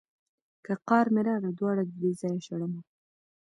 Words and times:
که 0.65 0.73
قار 0.87 1.05
مې 1.13 1.21
راغی 1.27 1.51
دواړه 1.59 1.83
ددې 1.89 2.11
ځايه 2.21 2.39
شړمه. 2.45 2.81